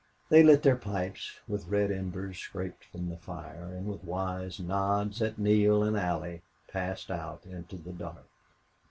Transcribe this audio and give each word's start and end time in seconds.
They 0.29 0.41
lit 0.41 0.63
their 0.63 0.77
pipes 0.77 1.41
with 1.47 1.67
red 1.67 1.91
embers 1.91 2.39
scraped 2.39 2.85
from 2.85 3.07
the 3.09 3.17
fire, 3.17 3.71
and 3.77 3.85
with 3.85 4.03
wise 4.03 4.59
nods 4.59 5.21
at 5.21 5.37
Neale 5.37 5.83
and 5.83 5.95
Allie 5.95 6.41
passed 6.67 7.11
out 7.11 7.45
into 7.45 7.75
the 7.77 7.91
dark. 7.93 8.25